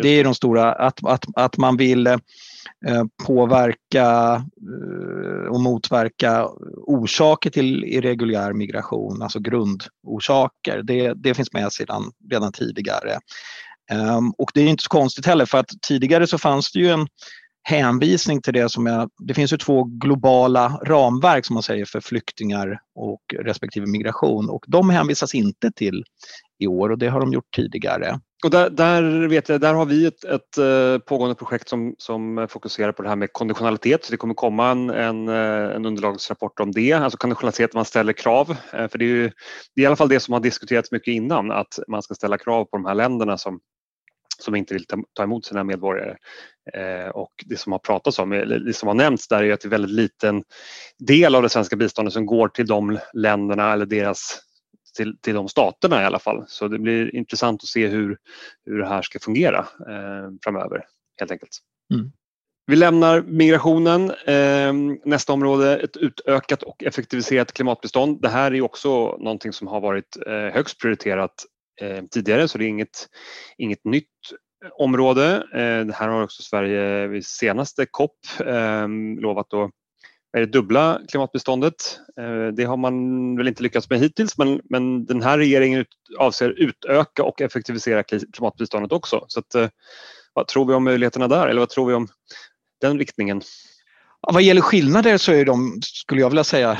[0.01, 2.19] Det är de stora, att, att, att man vill eh,
[3.25, 4.35] påverka
[4.69, 6.47] eh, och motverka
[6.87, 10.83] orsaker till irreguljär migration, alltså grundorsaker.
[10.83, 13.19] Det, det finns med sedan redan tidigare.
[13.91, 16.89] Um, och det är inte så konstigt heller för att tidigare så fanns det ju
[16.89, 17.07] en
[17.63, 22.01] hänvisning till det som är, det finns ju två globala ramverk som man säger för
[22.01, 26.03] flyktingar och respektive migration och de hänvisas inte till
[26.59, 28.19] i år och det har de gjort tidigare.
[28.43, 32.47] Och där, där, vet jag, där har vi ett, ett eh, pågående projekt som, som
[32.49, 34.05] fokuserar på det här med konditionalitet.
[34.05, 38.13] Så det kommer komma en, en, eh, en underlagsrapport om det, alltså konditionalitet, man ställer
[38.13, 38.55] krav.
[38.73, 39.31] Eh, för det är, ju,
[39.75, 42.37] det är i alla fall det som har diskuterats mycket innan, att man ska ställa
[42.37, 43.59] krav på de här länderna som,
[44.39, 46.15] som inte vill ta emot sina medborgare
[47.13, 48.29] och det som har pratats om,
[48.65, 50.43] det som har nämnts där är att det är väldigt liten
[50.99, 54.41] del av det svenska biståndet som går till de länderna eller deras
[54.97, 56.43] till, till de staterna i alla fall.
[56.47, 58.17] Så det blir intressant att se hur,
[58.65, 60.85] hur det här ska fungera eh, framöver
[61.19, 61.59] helt enkelt.
[61.93, 62.11] Mm.
[62.65, 64.11] Vi lämnar migrationen.
[64.11, 64.73] Eh,
[65.05, 68.21] nästa område, ett utökat och effektiviserat klimatbestånd.
[68.21, 71.33] Det här är också någonting som har varit eh, högst prioriterat
[71.81, 73.09] eh, tidigare så det är inget,
[73.57, 74.07] inget nytt
[74.71, 75.35] område.
[75.53, 78.87] Eh, det här har också Sverige vid senaste COP eh,
[79.19, 79.71] lovat då
[80.37, 81.99] är det dubbla klimatbiståndet.
[82.19, 85.85] Eh, det har man väl inte lyckats med hittills men, men den här regeringen
[86.17, 89.25] avser utöka och effektivisera klimatbiståndet också.
[89.27, 89.69] Så att, eh,
[90.33, 92.07] vad tror vi om möjligheterna där eller vad tror vi om
[92.81, 93.41] den riktningen?
[94.27, 96.77] Vad gäller skillnader så är de, skulle jag vilja säga,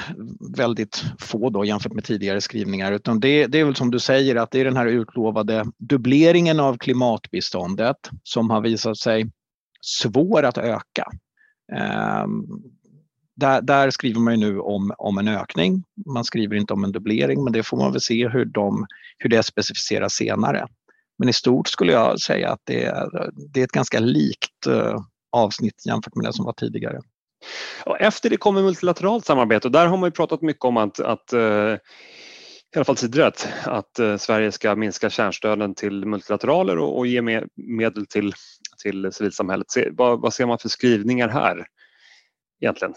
[0.58, 2.92] väldigt få då jämfört med tidigare skrivningar.
[2.92, 6.60] Utan det, det är väl som du säger att det är den här utlovade dubbleringen
[6.60, 9.32] av klimatbiståndet som har visat sig
[9.82, 11.12] svår att öka.
[11.74, 12.26] Eh,
[13.36, 15.84] där, där, skriver man nu om, om en ökning.
[16.06, 18.86] Man skriver inte om en dubblering, men det får man väl se hur, de,
[19.18, 20.68] hur det specificeras senare.
[21.18, 25.02] Men i stort skulle jag säga att det är, det är ett ganska likt eh,
[25.32, 27.00] avsnitt jämfört med det som var tidigare.
[27.86, 31.00] Och efter det kommer multilateralt samarbete och där har man ju pratat mycket om att,
[31.00, 31.74] att uh,
[32.76, 33.32] i alla fall tidigare
[33.66, 38.34] att, uh, Sverige ska minska kärnstöden till multilateraler och, och ge med, medel till,
[38.84, 39.72] till civilsamhället.
[39.72, 41.66] Se, vad, vad ser man för skrivningar här
[42.62, 42.94] egentligen?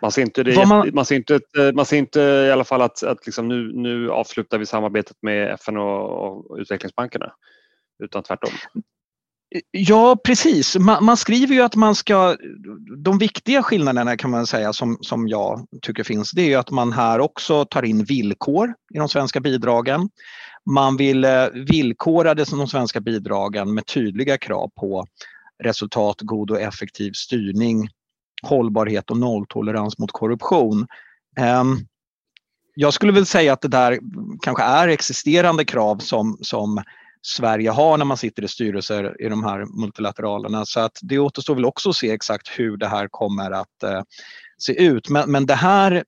[0.00, 0.90] Man ser inte, det, man...
[0.94, 1.04] man...
[1.04, 1.40] ser inte,
[1.74, 5.50] man ser inte i alla fall att, att liksom nu, nu avslutar vi samarbetet med
[5.50, 7.32] FN och, och utvecklingsbankerna,
[8.04, 8.50] utan tvärtom.
[9.70, 10.76] Ja, precis.
[10.76, 12.36] Man, man, skriver ju att man ska...
[12.96, 16.70] De viktiga skillnaderna kan man säga som, som jag tycker finns, det är ju att
[16.70, 20.08] man här också tar in villkor i de svenska bidragen.
[20.70, 25.06] Man vill eh, villkora de svenska bidragen med tydliga krav på
[25.62, 27.88] resultat, god och effektiv styrning
[28.42, 30.86] hållbarhet och nolltolerans mot korruption.
[31.36, 31.76] Ehm,
[32.74, 33.98] jag skulle väl säga att det där
[34.42, 36.82] kanske är existerande krav som, som
[37.26, 40.66] Sverige har när man sitter i styrelser i de här multilateralerna.
[40.66, 44.02] Så att det återstår väl också att se exakt hur det här kommer att, eh,
[44.58, 45.08] se ut.
[45.08, 46.04] Men, men det här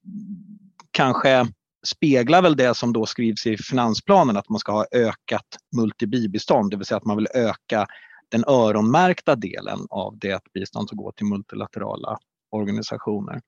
[0.91, 1.47] kanske
[1.87, 6.77] speglar väl det som då skrivs i finansplanen att man ska ha ökat multibibistånd, det
[6.77, 7.87] vill säga att man vill öka
[8.29, 12.19] den öronmärkta delen av det bistånd som går till multilaterala
[12.51, 13.41] organisationer.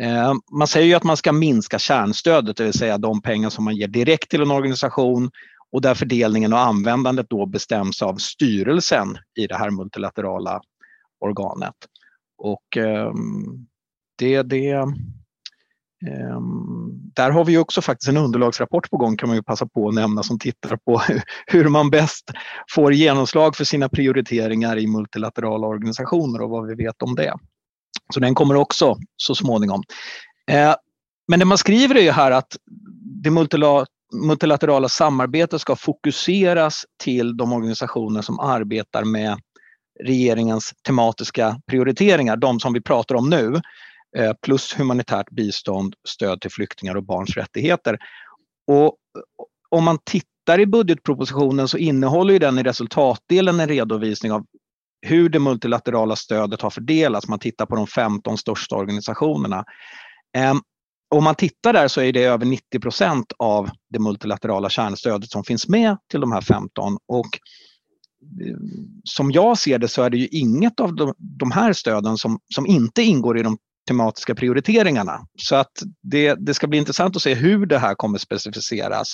[0.00, 3.64] Eh, man säger ju att man ska minska kärnstödet, det vill säga de pengar som
[3.64, 5.30] man ger direkt till en organisation
[5.72, 10.60] och där fördelningen och användandet då bestäms av styrelsen i det här multilaterala
[11.20, 11.74] organet.
[12.38, 13.66] Och ehm,
[14.18, 14.94] det, det, ehm,
[17.14, 19.94] där har vi också faktiskt en underlagsrapport på gång kan man ju passa på att
[19.94, 21.02] nämna som tittar på
[21.46, 22.30] hur man bäst
[22.74, 27.34] får genomslag för sina prioriteringar i multilaterala organisationer och vad vi vet om det.
[28.14, 29.82] Så den kommer också så småningom.
[30.50, 30.74] Eh,
[31.28, 32.56] men det man skriver är ju här att
[33.22, 39.38] det multilaterala Multilaterala samarbetet ska fokuseras till de organisationer som arbetar med
[40.04, 43.60] regeringens tematiska prioriteringar, de som vi pratar om nu,
[44.18, 47.98] eh, plus humanitärt bistånd, stöd till flyktingar och barns rättigheter.
[48.66, 48.96] Och
[49.68, 54.44] om man tittar i budgetpropositionen så innehåller den i resultatdelen en redovisning av
[55.06, 57.28] hur det multilaterala stödet har fördelats.
[57.28, 59.64] Man tittar på de 15 största organisationerna.
[60.36, 60.60] Ehm,
[61.12, 65.44] om man tittar där så är det över 90 procent av det multilaterala kärnstödet som
[65.44, 66.98] finns med till de här 15.
[67.08, 67.26] Och
[68.46, 68.56] eh,
[69.04, 72.66] som jag ser det så är det ju inget av de, här stöden som, som
[72.66, 75.26] inte ingår i de tematiska prioriteringarna.
[75.42, 75.72] Så att
[76.02, 79.12] det, det ska bli intressant att se hur det här kommer specificeras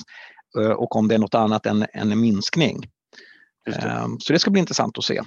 [0.59, 2.81] eh, och om det är något annat än, än en minskning.
[3.65, 3.73] Det.
[3.73, 5.23] Ehm, så det ska bli intressant att se.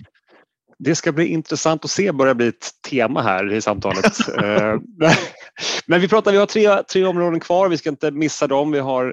[0.79, 4.13] Det ska bli intressant att se börja bli ett tema här i samtalet.
[5.85, 8.71] Men vi pratar, vi har tre, tre områden kvar, vi ska inte missa dem.
[8.71, 9.05] Vi har,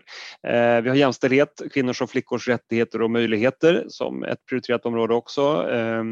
[0.48, 5.70] eh, vi har jämställdhet, kvinnors och flickors rättigheter och möjligheter som ett prioriterat område också.
[5.70, 6.04] Eh,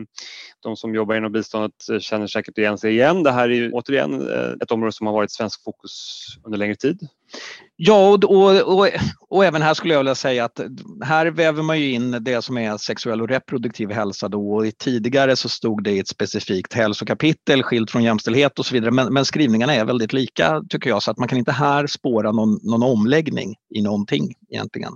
[0.62, 3.22] de som jobbar inom biståndet känner säkert igen sig igen.
[3.22, 6.76] Det här är ju, återigen eh, ett område som har varit svensk fokus under längre
[6.76, 7.08] tid.
[7.76, 8.88] Ja, och, och, och,
[9.28, 10.60] och, även här skulle jag vilja säga att
[11.04, 15.36] här väver man ju in det som är sexuell och reproduktiv hälsa då och tidigare
[15.36, 18.90] så stod det i ett specifikt hälsokapitel skilt från jämställdhet och så vidare.
[18.90, 22.32] Men, men, skrivningarna är väldigt lika tycker jag så att man kan inte här spåra
[22.32, 24.92] någon, någon omläggning i någonting egentligen.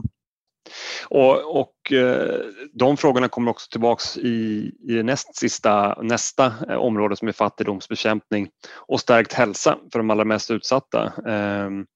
[1.08, 2.40] Och, och eh,
[2.72, 8.48] de frågorna kommer också tillbaks i, i näst sista, nästa eh, område som är fattigdomsbekämpning
[8.74, 11.12] och stärkt hälsa för de allra mest utsatta.
[11.26, 11.86] Ehm,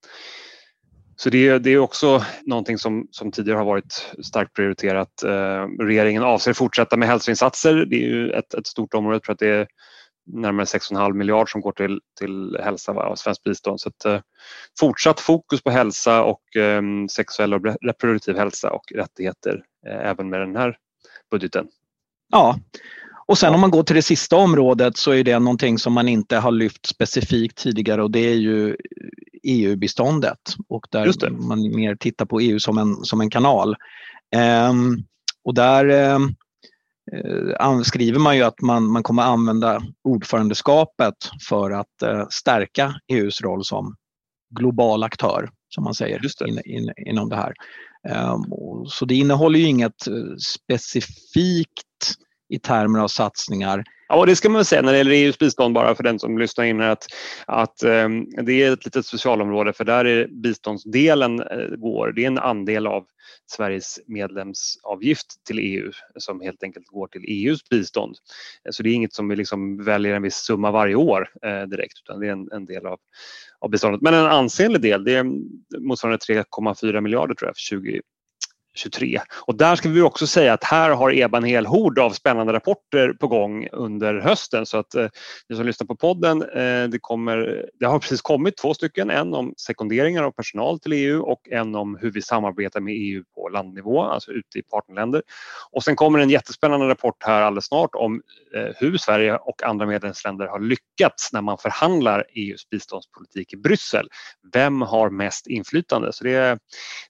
[1.15, 5.23] så det, det är också någonting som, som tidigare har varit starkt prioriterat.
[5.23, 7.85] Ehm, regeringen avser fortsätta med hälsoinsatser.
[7.89, 9.15] Det är ju ett, ett stort område.
[9.15, 9.67] Jag tror att det är
[10.25, 13.81] närmare 6,5 miljard som går till, till hälsa av svenskt bistånd.
[13.81, 14.19] Så att, eh,
[14.79, 20.39] fortsatt fokus på hälsa och eh, sexuell och reproduktiv hälsa och rättigheter eh, även med
[20.39, 20.77] den här
[21.31, 21.67] budgeten.
[22.31, 22.59] Ja,
[23.27, 26.07] och sen om man går till det sista området så är det någonting som man
[26.07, 28.77] inte har lyft specifikt tidigare och det är ju
[29.43, 33.75] EU-biståndet och där man mer tittar på EU som en, som en kanal.
[34.69, 35.03] Um,
[35.43, 36.35] och där um,
[37.83, 41.15] skriver man ju att man, man kommer använda ordförandeskapet
[41.49, 43.95] för att eh, stärka EUs roll som
[44.55, 46.49] global aktör, som man säger det.
[46.49, 47.53] In, in, inom det här.
[48.09, 48.37] Eh,
[48.87, 52.15] så det innehåller ju inget eh, specifikt
[52.49, 53.83] i termer av satsningar.
[54.07, 56.65] Ja, det ska man säga när det gäller EUs bistånd bara för den som lyssnar
[56.65, 57.05] in att,
[57.45, 62.27] att um, det är ett litet specialområde för där är biståndsdelen uh, går, det är
[62.27, 63.05] en andel av
[63.47, 68.15] Sveriges medlemsavgift till EU som helt enkelt går till EUs bistånd.
[68.65, 71.61] Eh, så det är inget som vi liksom väljer en viss summa varje år eh,
[71.61, 72.99] direkt utan det är en, en del av,
[73.59, 74.01] av biståndet.
[74.01, 75.25] Men en ansenlig del, det är
[75.79, 77.61] motsvarande 3,4 miljarder tror jag för
[78.75, 79.21] 20 23.
[79.47, 82.53] Och där ska vi också säga att här har EBA en hel hord av spännande
[82.53, 85.07] rapporter på gång under hösten så att eh,
[85.49, 89.33] ni som lyssnar på podden, eh, det, kommer, det har precis kommit två stycken, en
[89.33, 93.49] om sekunderingar av personal till EU och en om hur vi samarbetar med EU på
[93.49, 95.21] landnivå, alltså ute i partnerländer.
[95.71, 98.21] Och sen kommer en jättespännande rapport här alldeles snart om
[98.55, 104.07] eh, hur Sverige och andra medlemsländer har lyckats när man förhandlar EUs biståndspolitik i Bryssel.
[104.53, 106.13] Vem har mest inflytande?
[106.13, 106.59] Så det,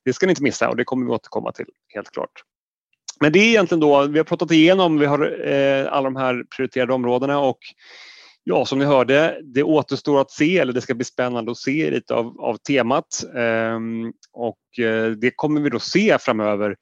[0.06, 2.32] det ska ni inte missa och det kommer vi återkomma till, helt klart.
[3.20, 6.44] Men det är egentligen då, vi har pratat igenom, vi har eh, alla de här
[6.56, 7.60] prioriterade områdena och
[8.44, 11.92] ja, som ni hörde, det återstår att se, eller det ska bli spännande att se
[11.92, 13.24] lite av, av temat.
[13.36, 16.76] Ehm, och eh, det kommer vi då se framöver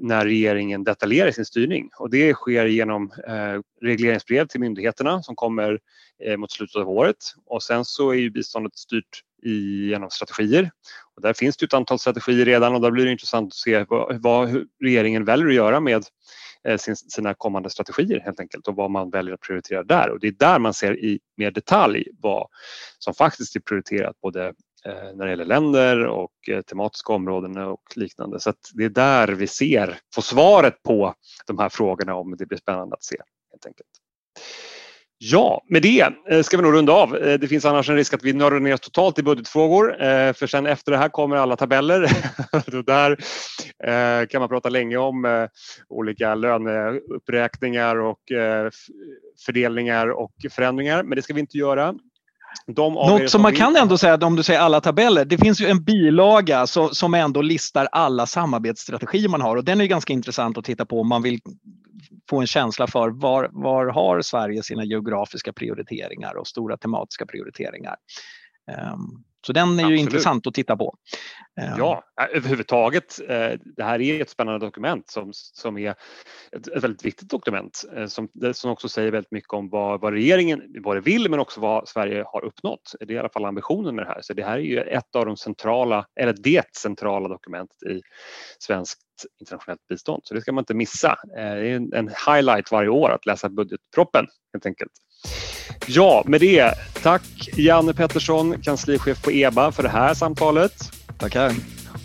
[0.00, 5.78] när regeringen detaljerar sin styrning och det sker genom eh, regleringsbrev till myndigheterna som kommer
[6.24, 7.16] eh, mot slutet av året
[7.46, 10.70] och sen så är ju biståndet styrt i, genom strategier.
[11.16, 13.84] Och där finns det ett antal strategier redan och där blir det intressant att se
[13.88, 16.04] vad, vad regeringen väljer att göra med,
[16.68, 20.10] eh, sin, sina kommande strategier helt enkelt och vad man väljer att prioritera där.
[20.10, 22.48] Och det är där man ser i mer detalj vad
[22.98, 24.46] som faktiskt är prioriterat både
[24.84, 28.40] eh, när det gäller länder och eh, tematiska områden och liknande.
[28.40, 31.14] Så det är där vi ser, får svaret på
[31.46, 33.16] de här frågorna om det blir spännande att se
[33.50, 33.88] helt enkelt.
[35.18, 37.16] Ja, med det eh, ska vi nog runda av.
[37.16, 40.32] Eh, det finns annars en risk att vi nördar ner oss totalt i budgetfrågor eh,
[40.32, 42.00] för sen efter det här kommer alla tabeller.
[42.82, 43.16] där
[44.26, 45.48] kan man prata länge om
[45.88, 48.18] olika löneuppräkningar och
[49.46, 51.94] fördelningar och förändringar men det ska vi inte göra.
[52.66, 55.84] Något som man kan ändå säga, om du säger alla tabeller, det finns ju en
[55.84, 60.64] bilaga som, som ändå listar alla samarbetsstrategier man har och den är ganska intressant att
[60.64, 61.40] titta på om man vill
[62.30, 67.96] få en känsla för var, var har Sverige sina geografiska prioriteringar och stora tematiska prioriteringar.
[68.92, 70.00] Um, så den är ju Absolut.
[70.00, 70.96] intressant att titta på.
[71.60, 71.78] Ehm.
[71.78, 73.20] Ja, överhuvudtaget.
[73.28, 75.90] Eh, det här är ett spännande dokument som, som är
[76.52, 80.12] ett, ett väldigt viktigt dokument eh, som, som också säger väldigt mycket om vad, vad
[80.12, 82.94] regeringen vad det vill men också vad Sverige har uppnått.
[83.00, 84.20] Det är i alla fall ambitionen med det här.
[84.22, 88.00] Så det här är ju ett av de centrala, eller det centrala dokumentet i
[88.58, 89.00] svenskt
[89.40, 90.22] internationellt bistånd.
[90.24, 91.18] Så det ska man inte missa.
[91.36, 94.92] Eh, det är en highlight varje år att läsa budgetproppen helt enkelt.
[95.86, 96.74] Ja, med det.
[97.02, 100.72] Tack Janne Pettersson, kanslichef på EBA för det här samtalet.
[101.18, 101.52] Tackar.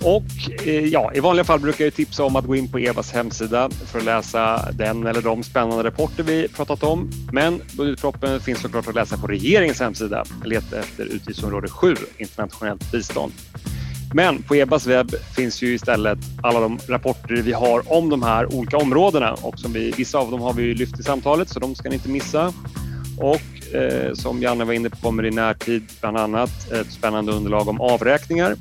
[0.03, 3.11] Och eh, ja, i vanliga fall brukar jag tipsa om att gå in på EBAs
[3.11, 7.11] hemsida för att läsa den eller de spännande rapporter vi pratat om.
[7.31, 10.23] Men budgetpropositionen finns såklart att läsa på regeringens hemsida.
[10.45, 13.31] Leta efter utgiftsområde 7, internationellt bistånd.
[14.13, 18.53] Men på EBAs webb finns ju istället alla de rapporter vi har om de här
[18.53, 21.75] olika områdena och som vi, vissa av dem har vi lyft i samtalet så de
[21.75, 22.53] ska ni inte missa.
[23.19, 27.67] Och eh, som Janne var inne på kommer i närtid bland annat ett spännande underlag
[27.67, 28.51] om avräkningar.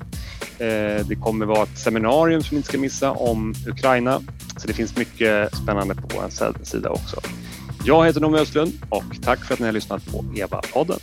[0.58, 4.20] Eh, det kommer vara ett seminarium som ni inte ska missa om Ukraina.
[4.56, 7.20] Så det finns mycket spännande på vår sida också.
[7.84, 10.98] Jag heter Noomi Östlund och tack för att ni har lyssnat på EBA-podden.